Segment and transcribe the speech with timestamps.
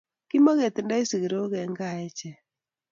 [0.29, 2.37] Kimaketindoi sikirokm en kaa echek